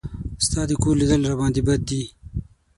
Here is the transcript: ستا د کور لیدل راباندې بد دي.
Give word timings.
ستا 0.45 0.61
د 0.67 0.71
کور 0.81 0.95
لیدل 1.01 1.21
راباندې 1.29 1.61
بد 1.67 1.81
دي. 1.89 2.03